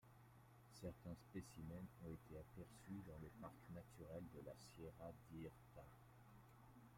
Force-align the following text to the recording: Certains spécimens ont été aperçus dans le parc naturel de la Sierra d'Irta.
Certains 0.81 1.13
spécimens 1.29 1.85
ont 2.03 2.09
été 2.09 2.35
aperçus 2.35 3.03
dans 3.05 3.19
le 3.21 3.29
parc 3.39 3.53
naturel 3.71 4.23
de 4.33 4.41
la 4.43 4.53
Sierra 4.57 5.11
d'Irta. 5.29 5.85